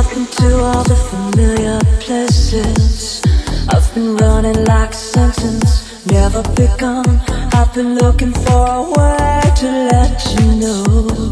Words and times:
I've 0.00 0.08
been 0.08 0.24
to 0.24 0.62
all 0.62 0.82
the 0.82 0.96
familiar 0.96 1.78
places. 2.00 3.20
I've 3.68 3.94
been 3.94 4.16
running 4.16 4.64
like 4.64 4.92
a 4.92 4.94
sentence, 4.94 6.06
never 6.06 6.42
begun. 6.54 7.04
I've 7.52 7.74
been 7.74 7.96
looking 7.96 8.32
for 8.32 8.64
a 8.66 8.82
way 8.96 9.42
to 9.60 9.68
let 9.92 10.16
you 10.36 10.46
know. 10.62 11.30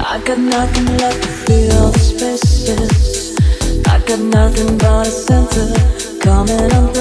I 0.00 0.20
got 0.24 0.38
nothing 0.38 0.86
left 0.96 1.22
to 1.22 1.28
fill 1.28 1.90
the 1.92 1.98
spaces. 2.00 3.38
I 3.86 4.00
got 4.08 4.18
nothing 4.18 4.76
but 4.76 5.06
a 5.06 5.10
center 5.10 6.18
coming 6.18 6.72
undone. 6.72 6.99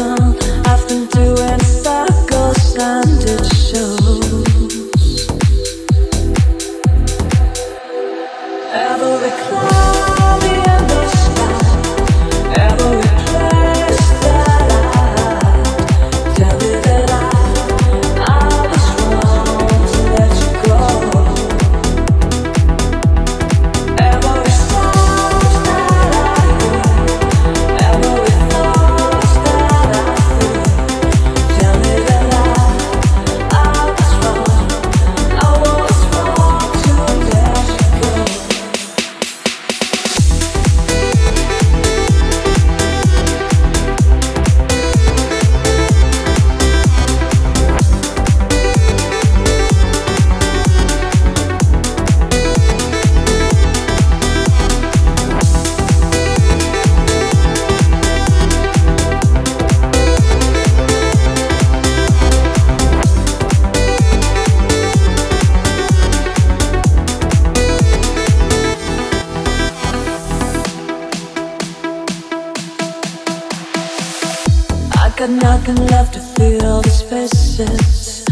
Got 75.20 75.30
nothing 75.32 75.76
left 75.88 76.14
to 76.14 76.20
fill 76.22 76.82
the 76.82 76.90
spaces. 76.90 78.26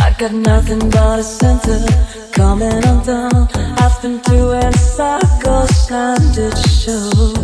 I 0.00 0.12
got 0.18 0.32
nothing 0.32 0.80
but 0.90 1.20
a 1.20 1.22
center 1.22 1.78
coming 2.32 2.84
undone. 2.84 3.48
I've 3.78 4.02
been 4.02 4.18
doing 4.22 4.72
circles 4.72 5.88
and 5.88 6.36
it 6.36 6.58
shows. 6.58 7.41